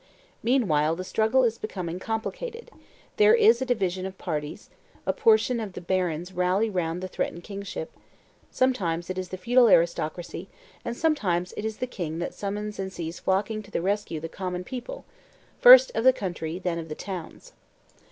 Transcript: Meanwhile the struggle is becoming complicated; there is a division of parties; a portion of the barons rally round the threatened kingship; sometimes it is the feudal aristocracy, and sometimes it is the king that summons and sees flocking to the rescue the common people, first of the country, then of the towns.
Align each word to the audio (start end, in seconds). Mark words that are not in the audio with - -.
Meanwhile 0.41 0.95
the 0.95 1.03
struggle 1.03 1.43
is 1.43 1.59
becoming 1.59 1.99
complicated; 1.99 2.71
there 3.17 3.35
is 3.35 3.61
a 3.61 3.65
division 3.67 4.07
of 4.07 4.17
parties; 4.17 4.71
a 5.05 5.13
portion 5.13 5.59
of 5.59 5.73
the 5.73 5.79
barons 5.79 6.33
rally 6.33 6.71
round 6.71 7.03
the 7.03 7.07
threatened 7.07 7.43
kingship; 7.43 7.95
sometimes 8.49 9.11
it 9.11 9.19
is 9.19 9.29
the 9.29 9.37
feudal 9.37 9.69
aristocracy, 9.69 10.49
and 10.83 10.97
sometimes 10.97 11.53
it 11.55 11.65
is 11.65 11.77
the 11.77 11.85
king 11.85 12.17
that 12.17 12.33
summons 12.33 12.79
and 12.79 12.91
sees 12.91 13.19
flocking 13.19 13.61
to 13.61 13.69
the 13.69 13.79
rescue 13.79 14.19
the 14.19 14.27
common 14.27 14.63
people, 14.63 15.05
first 15.59 15.91
of 15.93 16.03
the 16.03 16.13
country, 16.13 16.57
then 16.57 16.79
of 16.79 16.89
the 16.89 16.95
towns. 16.95 17.53